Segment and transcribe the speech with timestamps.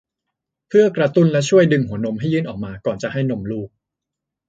[0.67, 3.69] เพื่อกระตุ้นและช่วยดึงหัวนมให้ยื่นออกมาก่อนจะให้นมลูก